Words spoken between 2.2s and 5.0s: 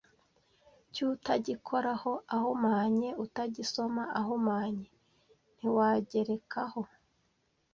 ahumanye, utagisoma ahumanye